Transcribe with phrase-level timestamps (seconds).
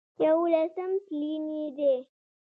[0.25, 1.93] يوولسم تلين يې دی